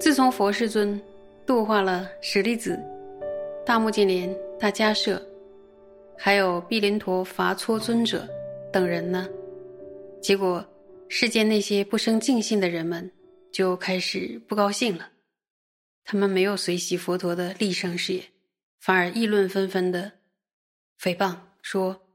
[0.00, 1.00] 自从佛世尊
[1.44, 2.78] 度化了舍利子、
[3.66, 5.20] 大目犍连、大迦舍，
[6.16, 8.26] 还有毗连陀伐搓尊者
[8.72, 9.28] 等人呢，
[10.22, 10.64] 结果
[11.08, 13.10] 世间那些不生净信的人们
[13.50, 15.08] 就开始不高兴了，
[16.04, 18.30] 他们没有随喜佛陀的立生事业，
[18.78, 20.20] 反而议论纷纷的
[21.00, 22.06] 诽谤说：“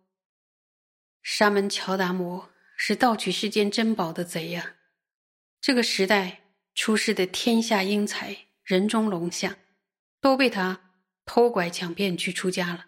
[1.22, 4.76] 沙门乔达摩是盗取世间珍宝的贼呀！”
[5.60, 6.44] 这个时代。
[6.76, 9.58] 出世的天下英才、人中龙象，
[10.22, 10.94] 都被他
[11.26, 12.86] 偷拐抢骗去出家了，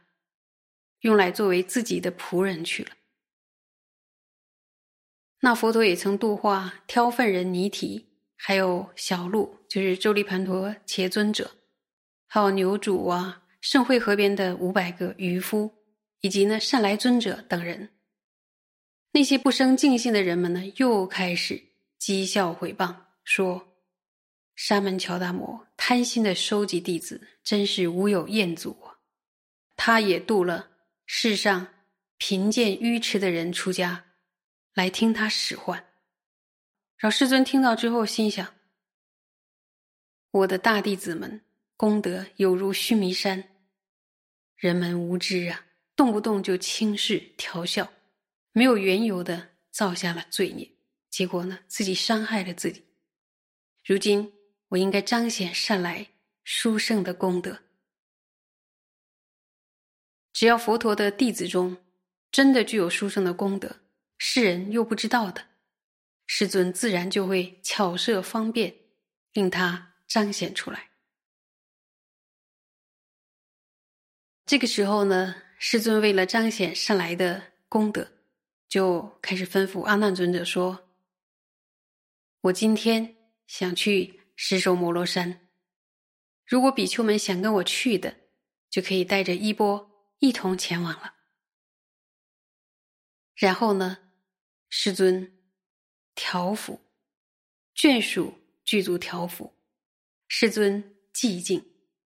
[1.02, 2.92] 用来作为自己的仆人去了。
[5.42, 8.11] 那佛陀也曾度化挑粪人尼提，
[8.44, 11.52] 还有小鹿，就是周利盘陀伽尊者，
[12.26, 15.76] 还有牛主啊，盛会河边的五百个渔夫，
[16.22, 17.92] 以及呢善来尊者等人。
[19.12, 21.66] 那些不生净信的人们呢，又开始
[22.00, 23.68] 讥笑毁谤，说。
[24.56, 28.98] 沙门乔达摩贪心的收集弟子，真是无有厌足啊！
[29.76, 30.70] 他也度了
[31.06, 31.68] 世上
[32.18, 34.06] 贫贱愚痴的人出家，
[34.74, 35.91] 来听他使唤。
[37.02, 38.56] 老世尊听到之后，心想：
[40.30, 41.42] 我的大弟子们
[41.76, 43.44] 功德有如须弥山，
[44.56, 47.92] 人们无知啊，动不动就轻视调笑，
[48.52, 50.70] 没有缘由的造下了罪孽，
[51.10, 52.86] 结果呢，自己伤害了自己。
[53.84, 54.34] 如今。
[54.72, 56.08] 我应该彰显善来
[56.46, 57.60] 殊胜的功德。
[60.32, 61.76] 只要佛陀的弟子中
[62.32, 63.82] 真的具有殊胜的功德，
[64.18, 65.46] 世人又不知道的，
[66.26, 68.76] 师尊自然就会巧设方便，
[69.34, 70.92] 令他彰显出来。
[74.46, 78.12] 这个时候呢，师尊为了彰显善来的功德，
[78.68, 80.90] 就开始吩咐阿难尊者说
[82.42, 85.48] ：“我今天想去。”石首摩罗山，
[86.48, 88.22] 如果比丘们想跟我去的，
[88.72, 91.14] 就可以带着衣钵一同前往了。
[93.36, 94.00] 然后呢，
[94.68, 95.41] 师尊
[96.16, 96.80] 调伏
[97.76, 98.34] 眷属
[98.64, 99.54] 具足调伏，
[100.28, 101.64] 世尊寂静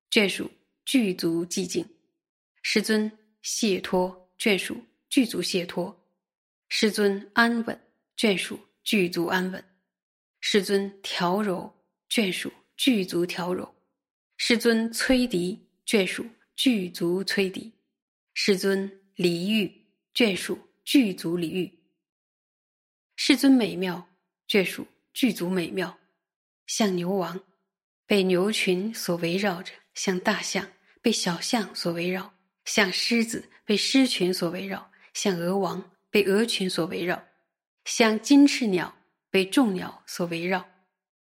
[0.10, 0.52] 眷属
[0.86, 1.88] 具足寂静，
[2.62, 3.12] 世尊
[3.42, 6.06] 解脱眷属具足解脱，
[6.70, 7.80] 世尊安稳
[8.18, 9.64] 眷属具足安稳，
[10.40, 11.74] 世尊调柔。
[12.08, 13.76] 眷属具足调柔，
[14.38, 17.74] 世尊摧敌；眷属具足催敌，
[18.36, 19.68] 世尊离欲；
[20.14, 21.75] 眷属具足离欲，
[23.16, 24.08] 世尊美妙；
[24.48, 25.98] 眷属具足美妙。
[26.68, 27.40] 像牛王
[28.06, 30.72] 被牛群所围绕着，像大象
[31.02, 32.34] 被小象所围绕，
[32.66, 37.24] 像狮子被狮群所围绕，像鹅王被鹅群所围绕，
[37.86, 38.98] 像金翅鸟
[39.30, 40.68] 被众鸟所围绕。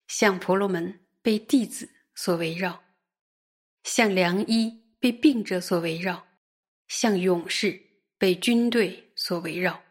[0.07, 2.83] 像婆罗门被弟子所围绕，
[3.83, 6.27] 像良医被病者所围绕，
[6.87, 7.79] 像勇士
[8.17, 9.83] 被军队所围绕，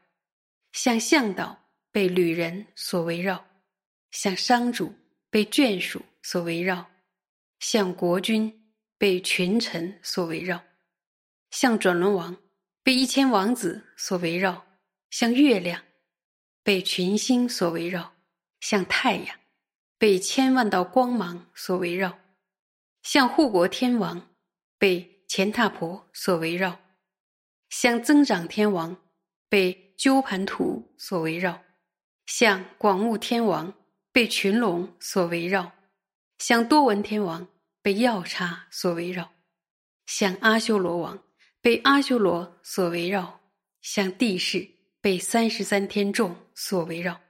[0.73, 3.47] 像向导被旅人所围绕，
[4.11, 4.95] 像商主
[5.31, 6.91] 被眷属所围绕，
[7.61, 10.63] 像国君被群臣所围绕，
[11.51, 12.37] 像转轮王
[12.83, 14.67] 被一千王子所围绕，
[15.11, 15.85] 像月亮
[16.63, 18.15] 被群星所围绕，
[18.61, 19.39] 像太阳。
[20.01, 22.21] 被千万道光芒所围绕，
[23.03, 24.31] 像护国天王
[24.79, 26.81] 被乾闼婆所围绕，
[27.69, 28.97] 像增长天王
[29.49, 31.65] 被鸠盘图所围绕，
[32.29, 33.73] 像广目天王
[34.13, 35.73] 被群龙所围绕，
[36.37, 37.49] 像多闻天王
[37.81, 39.33] 被药叉所围绕，
[40.05, 41.25] 像阿修罗王
[41.63, 43.41] 被阿修罗所围绕，
[43.81, 44.69] 像地势
[45.01, 47.21] 被三十三天众所围绕，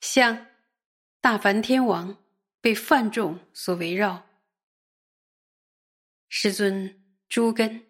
[0.00, 0.46] 像。
[1.22, 2.16] 大梵天王
[2.62, 4.26] 被梵众所围绕，
[6.30, 7.86] 师尊诸根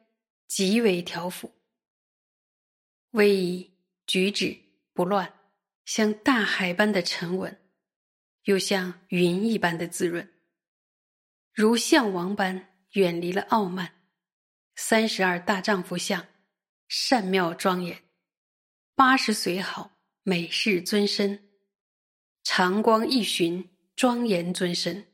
[0.49, 1.55] 极为调伏，
[3.12, 3.71] 威仪
[4.05, 4.59] 举止
[4.93, 5.32] 不乱，
[5.93, 7.61] 像大海般的沉稳，
[8.45, 10.33] 又像云一般的滋润，
[11.53, 13.93] 如象王般远离了傲慢。
[14.77, 16.25] 三十二大丈夫相，
[16.87, 17.97] 善妙庄严；
[18.95, 21.51] 八十岁好，美世尊身。
[22.45, 25.13] 长光一寻，庄严尊身，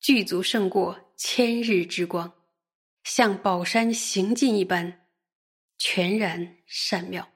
[0.00, 2.34] 具足胜过千日之光，
[3.04, 5.06] 像宝山行进一般，
[5.78, 7.30] 全然善妙。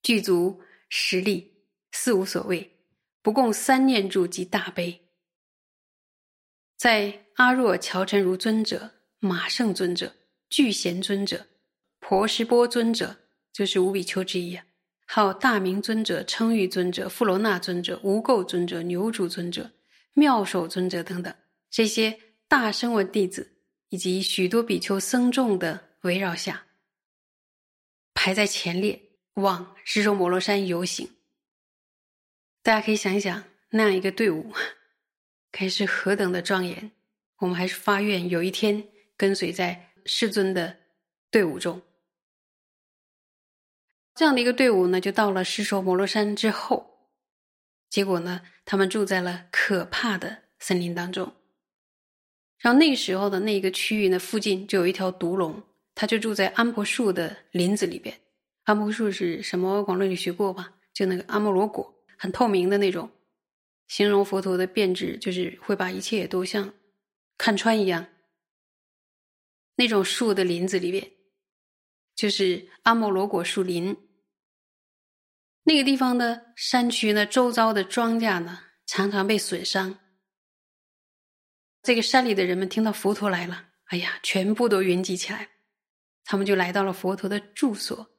[0.00, 2.78] 具足实力，四无所谓，
[3.22, 5.08] 不共三念住即大悲。
[6.76, 10.14] 在阿若乔陈如尊者、马胜尊者、
[10.48, 11.46] 具贤尊者、
[11.98, 13.16] 婆什波尊者，
[13.52, 14.64] 就是五比丘之一啊。
[15.04, 19.70] 还有大明尊者、称誉尊者、富罗那尊者、无垢尊者、牛主尊者、
[20.12, 21.34] 妙手尊者等等，
[21.70, 23.56] 这些大声闻弟子
[23.88, 26.66] 以及许多比丘僧众的围绕下，
[28.12, 29.07] 排在前列
[29.42, 31.10] 往施周摩罗山游行。
[32.62, 34.52] 大家可以想一想，那样一个队伍，
[35.50, 36.90] 该是何等的庄严！
[37.38, 40.76] 我们还是发愿有一天跟随在世尊的
[41.30, 41.80] 队伍中。
[44.14, 47.08] 这样的一个队伍呢，就到了狮首摩罗山之后，
[47.88, 51.32] 结果呢，他们住在了可怕的森林当中。
[52.58, 55.62] 然后那时候的那一个区域呢，附近就有一条毒龙，
[55.94, 58.20] 它就住在安婆树的林子里边。
[58.68, 59.82] 安婆树是什么？
[59.82, 60.74] 广论里学过吧？
[60.92, 63.10] 就那个阿摩罗果，很透明的那种，
[63.86, 66.74] 形容佛陀的变质，就是会把一切都像
[67.38, 68.06] 看穿一样。
[69.76, 71.10] 那种树的林子里边，
[72.14, 73.96] 就是阿摩罗果树林。
[75.62, 79.98] 那个地方的山区呢，周遭的庄稼呢，常常被损伤。
[81.82, 85.48] 这个山里的人们听到佛陀来了，哎呀，全部都云集起来，
[86.26, 88.10] 他们就来到了佛陀的住所，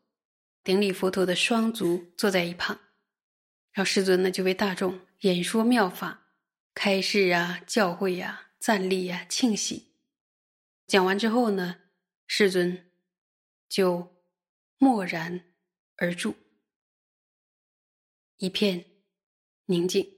[0.64, 2.80] 顶礼佛陀的双足，坐在一旁。
[3.72, 6.28] 然后世尊呢，就为大众演说妙法，
[6.74, 9.94] 开示啊，教诲啊，赞立啊，庆喜。
[10.88, 11.78] 讲完之后呢，
[12.28, 12.92] 世尊
[13.68, 14.24] 就
[14.78, 15.54] 默然
[15.98, 16.36] 而住。
[18.38, 18.86] 一片
[19.66, 20.18] 宁静。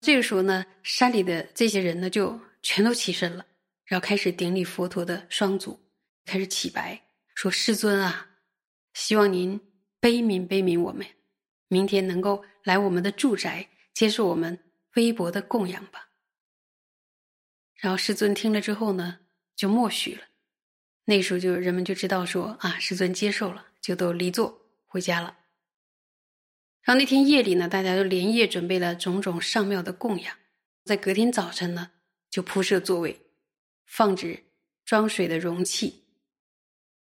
[0.00, 3.46] 这个时候呢，山里的这些人呢，就全都起身了，
[3.84, 5.80] 然后开始顶礼佛陀的双足，
[6.24, 7.02] 开始起白，
[7.34, 8.30] 说：“师尊啊，
[8.94, 9.60] 希望您
[10.00, 11.06] 悲悯悲悯我们，
[11.68, 14.58] 明天能够来我们的住宅，接受我们
[14.94, 16.10] 微薄的供养吧。”
[17.76, 19.18] 然后师尊听了之后呢，
[19.56, 20.22] 就默许了。
[21.06, 25.36] 那时候就人们就知道说啊，师尊接受了，就都离座回家了。
[26.82, 30.36] 然后那天夜里呢，大家都连夜准备了种种上庙的供养，
[30.84, 31.90] 在隔天早晨呢，
[32.30, 33.26] 就铺设座位，
[33.84, 34.44] 放置
[34.84, 36.03] 装水的容器。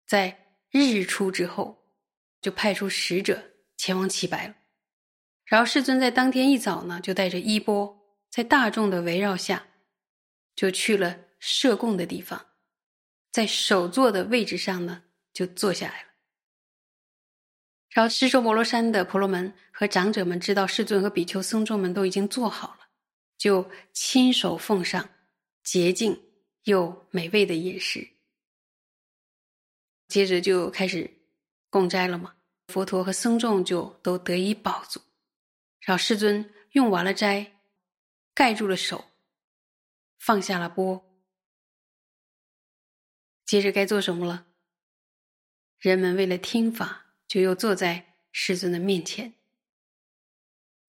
[0.05, 1.85] 在日出之后，
[2.41, 4.55] 就派出使者前往齐白了。
[5.45, 7.97] 然后世尊在当天一早呢，就带着衣钵，
[8.29, 9.67] 在大众的围绕下，
[10.55, 12.45] 就去了设供的地方，
[13.31, 15.03] 在首座的位置上呢，
[15.33, 16.07] 就坐下来了。
[17.89, 22.87] 然后，施受摩罗山的婆罗门和长者们知道世尊和比丘僧众们都已经做好了，
[23.37, 25.07] 就亲手奉上
[25.63, 26.19] 洁净
[26.63, 28.12] 又美味的饮食。
[30.13, 31.09] 接着就开始
[31.71, 32.35] 供斋了嘛。
[32.67, 35.01] 佛陀和僧众就都得以饱足。
[35.79, 37.53] 然后世尊用完了斋，
[38.35, 39.05] 盖住了手，
[40.19, 41.03] 放下了钵。
[43.43, 44.45] 接着该做什么了？
[45.79, 46.99] 人们为了听法。
[47.25, 49.33] 就又坐在世尊的面前。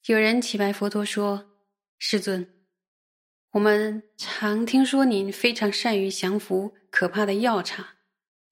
[0.05, 1.57] 有人祈白佛陀说
[1.99, 2.63] ：“世尊，
[3.53, 7.97] 我们常听说您非常善于降服可怕的药茶，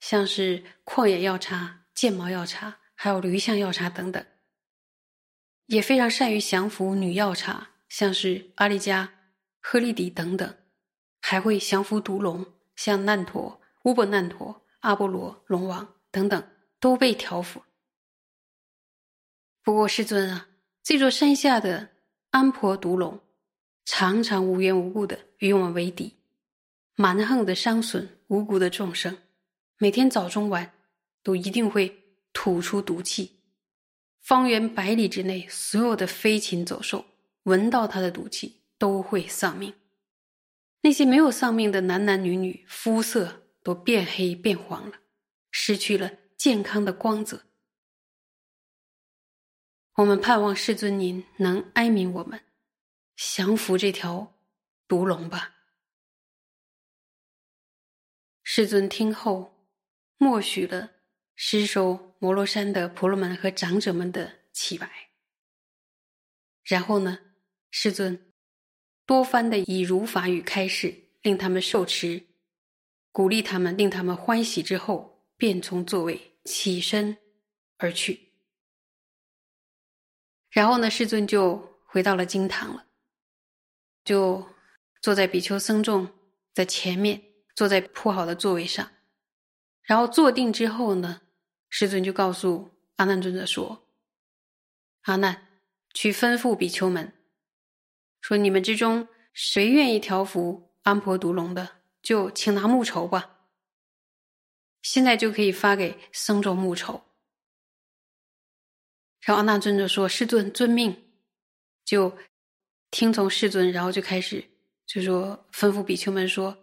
[0.02, 4.24] 像是旷野药茶、剑毛药茶，还有驴象药茶等等；
[5.66, 9.08] 也非常善于降服女药茶，像是阿利迦、
[9.60, 10.56] 赫利迪等等；
[11.20, 16.50] 还会降服毒龙，像难陀、乌波难陀、阿波罗龙王等等，
[16.80, 17.62] 都被调服。”
[19.62, 20.48] 不过，师尊啊，
[20.82, 21.90] 这座山下的
[22.30, 23.20] 安婆毒龙
[23.84, 26.18] 常常无缘无故的与我们为敌，
[26.96, 29.16] 蛮横的伤损无辜的众生，
[29.82, 30.78] 每天早中晚
[31.24, 33.40] 都一定会吐出毒气，
[34.20, 37.04] 方圆百里之内所有的飞禽走兽
[37.42, 39.74] 闻到他的毒气都会丧命，
[40.82, 45.00] 那些没有丧命的男男女女肤色都变黑变黄了，
[45.50, 47.42] 失去了健康的光泽。
[49.94, 52.40] 我们盼望世尊您能哀悯我们，
[53.16, 54.32] 降服这条
[54.86, 55.52] 毒龙吧。
[58.44, 59.61] 世尊听后，
[60.22, 60.92] 默许了
[61.34, 64.88] 施收摩罗山的婆罗门和长者们的祈白。
[66.62, 67.18] 然后呢，
[67.72, 68.32] 世尊
[69.04, 72.24] 多番的以如法语开示，令他们受持，
[73.10, 77.18] 鼓励他们，令他们欢喜之后，便从座位起身
[77.78, 78.30] 而去。
[80.50, 82.86] 然后呢，世尊就回到了经堂了，
[84.04, 84.46] 就
[85.00, 86.08] 坐在比丘僧众
[86.54, 87.20] 的前面，
[87.56, 88.88] 坐在铺好的座位上。
[89.84, 91.22] 然后坐定之后呢，
[91.68, 93.88] 世尊就告诉阿难尊者说
[95.02, 95.48] ：“阿难，
[95.92, 97.12] 去吩咐比丘们，
[98.20, 103.48] 说你们之中谁愿意调伏安婆毒龙的，就请拿木绸吧。
[104.82, 107.02] 现在就可以发给僧众木绸。”
[109.20, 111.10] 然后阿难尊者说：“世尊遵命。”
[111.84, 112.16] 就
[112.90, 114.44] 听从世尊，然后就开始
[114.86, 116.56] 就说吩咐比丘们说：“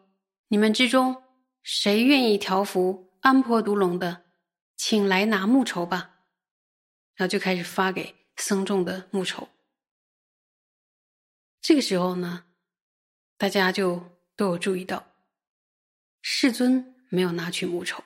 [0.48, 1.22] 你们之中
[1.62, 4.26] 谁愿意调伏安婆毒龙的，
[4.76, 6.16] 请来拿木绸吧。”
[7.16, 9.50] 然后就开始发给僧众的木绸。
[11.60, 12.46] 这个时候呢，
[13.38, 15.14] 大家就都有注意到，
[16.22, 18.04] 世尊没有拿取木绸。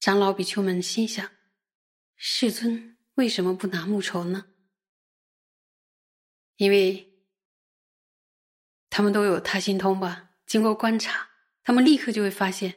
[0.00, 1.30] 长老比丘们心想：
[2.16, 4.46] 世尊为什么不拿木绸呢？
[6.56, 7.22] 因为
[8.90, 10.30] 他们都有他心通吧。
[10.44, 11.29] 经过观察，
[11.62, 12.76] 他们立刻就会发现。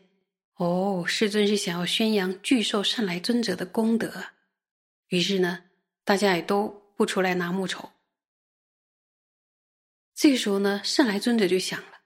[0.55, 4.23] 哦，世尊是想要宣扬巨兽善来尊者的功德，
[5.07, 5.65] 于是呢，
[6.03, 7.91] 大家也都不出来拿木筹。
[10.13, 12.01] 这个时候呢，善来尊者就想了：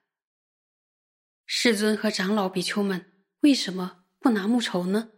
[1.46, 5.12] 世尊和长老比丘们为什么不拿木筹呢？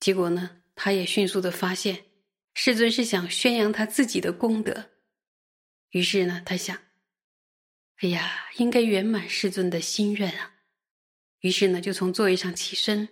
[0.00, 2.06] 结果呢，他也迅速的发现，
[2.54, 4.90] 世尊是想宣扬他自己的功德，
[5.90, 6.76] 于是呢，他想：
[8.00, 10.54] 哎呀，应该圆满世尊的心愿啊。
[11.40, 13.08] 于是呢，就从座位上起身，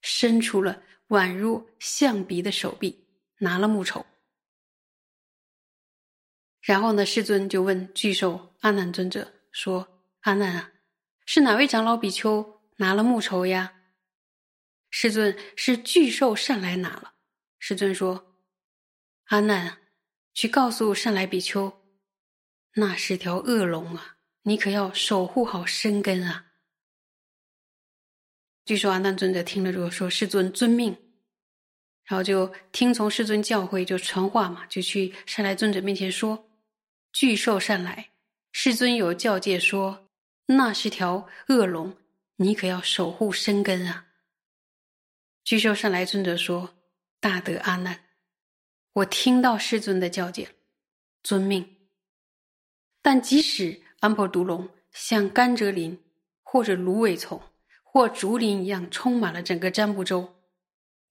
[0.00, 3.06] 伸出了宛如象鼻的手臂，
[3.38, 4.04] 拿了木绸。
[6.62, 10.72] 然后呢，世尊就问巨兽阿难尊者说：“阿难啊，
[11.26, 13.74] 是哪位长老比丘拿了木绸呀？”
[14.88, 17.14] 世尊是巨兽善来拿了。
[17.58, 18.34] 世尊说
[19.28, 19.78] ：“阿难，
[20.32, 21.85] 去告诉善来比丘，
[22.76, 26.46] 那是条恶龙啊，你可要守护好身根啊。”
[28.64, 30.96] 据说阿难尊者听了之后说：“世尊遵命。”
[32.04, 36.48] 然后就听从世尊教诲，就传话嘛，就去善来尊者面前说
[37.12, 38.10] ：“巨兽善来，
[38.52, 40.08] 世尊有教诫说，
[40.46, 41.96] 那是条恶龙，
[42.36, 44.06] 你可要守护身根啊。”
[45.42, 46.76] 巨兽善来尊者说
[47.20, 48.04] ：“大德阿难，
[48.92, 50.48] 我听到世尊的教诫，
[51.22, 51.75] 遵命。
[53.06, 56.02] 但即使安婆毒龙像甘蔗林
[56.42, 57.40] 或者芦苇丛。”
[57.84, 60.42] 或竹林一样充满了整个占卜州，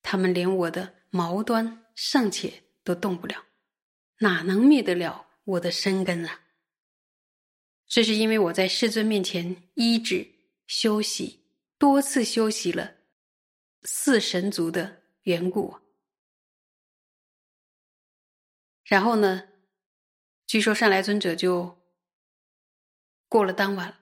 [0.03, 3.45] 他们连我的毛端尚且都动不了，
[4.19, 6.41] 哪能灭得了我的身根啊？
[7.87, 10.29] 这是因为我在世尊面前医治
[10.67, 11.45] 休息
[11.79, 12.97] 多次修习了
[13.81, 15.77] 四神族的缘故。
[18.83, 19.47] 然后呢，
[20.45, 21.75] 据说上来尊者就
[23.35, 23.97] 过了当晚，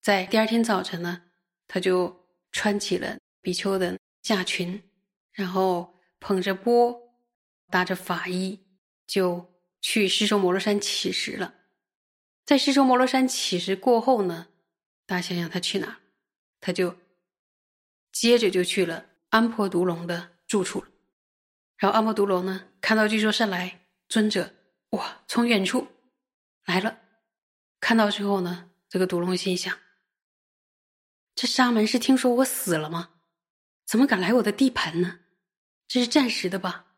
[0.00, 1.22] 在第二天早晨呢。
[1.68, 4.82] 他就穿起了比丘的下裙，
[5.30, 7.14] 然后捧着钵，
[7.70, 8.58] 搭着法衣，
[9.06, 11.54] 就去狮首摩罗山乞食了。
[12.44, 14.48] 在狮首摩罗山乞食过后呢，
[15.06, 16.00] 大家想想他去哪？
[16.60, 16.96] 他就
[18.10, 20.88] 接着就去了安婆独龙的住处了。
[21.76, 24.52] 然后安婆独龙呢，看到据说善来尊者，
[24.90, 25.86] 哇，从远处
[26.64, 27.01] 来了，
[27.82, 29.76] 看到之后呢，这个独龙心想。
[31.34, 33.10] 这沙门是听说我死了吗？
[33.84, 35.18] 怎么敢来我的地盘呢？
[35.88, 36.94] 这是暂时的吧？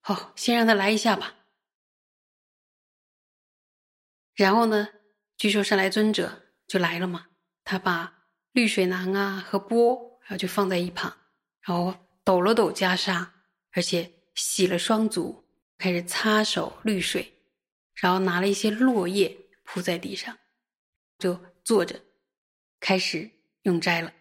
[0.00, 1.34] 好，先让他来一下吧。
[4.34, 4.88] 然后呢，
[5.36, 7.26] 据说上来尊者就来了嘛。
[7.64, 11.12] 他把绿水囊啊和钵，然后就放在一旁，
[11.60, 13.28] 然后抖了抖袈裟，
[13.72, 15.44] 而且洗了双足，
[15.76, 17.34] 开始擦手滤水，
[17.94, 19.36] 然后拿了一些落叶
[19.70, 20.38] 铺在地上，
[21.18, 22.00] 就坐着
[22.80, 23.38] 开始。
[23.62, 24.14] 用斋了，